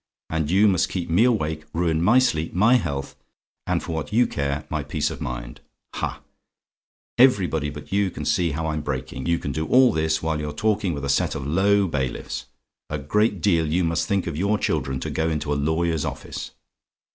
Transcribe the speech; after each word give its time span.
And 0.31 0.49
you 0.49 0.67
must 0.67 0.89
keep 0.89 1.11
me 1.11 1.25
awake, 1.25 1.63
ruin 1.75 2.01
my 2.01 2.17
sleep, 2.17 2.55
my 2.55 2.73
health, 2.77 3.15
and 3.67 3.83
for 3.83 3.91
what 3.91 4.11
you 4.11 4.25
care, 4.25 4.65
my 4.67 4.81
peace 4.81 5.11
of 5.11 5.21
mind. 5.21 5.61
Ha! 5.93 6.21
everybody 7.19 7.69
but 7.69 7.91
you 7.91 8.09
can 8.09 8.25
see 8.25 8.49
how 8.49 8.65
I'm 8.65 8.81
breaking. 8.81 9.27
You 9.27 9.37
can 9.37 9.51
do 9.51 9.67
all 9.67 9.93
this 9.93 10.23
while 10.23 10.39
you're 10.41 10.53
talking 10.53 10.95
with 10.95 11.05
a 11.05 11.07
set 11.07 11.35
of 11.35 11.45
low 11.45 11.85
bailiffs! 11.87 12.45
A 12.89 12.97
great 12.97 13.41
deal 13.41 13.67
you 13.67 13.83
must 13.83 14.07
think 14.07 14.25
of 14.25 14.35
your 14.35 14.57
children 14.57 14.99
to 15.01 15.11
go 15.11 15.29
into 15.29 15.53
a 15.53 15.53
lawyer's 15.53 16.03
office. 16.03 16.49